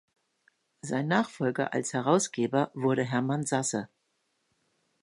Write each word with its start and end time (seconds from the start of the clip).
Sein 0.81 1.07
Nachfolger 1.07 1.73
als 1.75 1.93
Herausgeber 1.93 2.71
wurde 2.73 3.03
Hermann 3.03 3.45
Sasse. 3.45 3.87